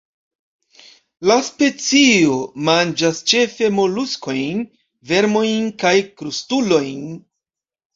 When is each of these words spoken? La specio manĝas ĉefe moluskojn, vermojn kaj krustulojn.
La 1.31 1.37
specio 1.49 2.39
manĝas 2.71 3.21
ĉefe 3.35 3.71
moluskojn, 3.79 4.67
vermojn 5.15 5.73
kaj 5.87 5.97
krustulojn. 6.21 7.11